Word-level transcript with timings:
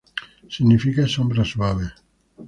Significa 0.55 1.05
sombra 1.07 1.45
suave. 1.45 1.87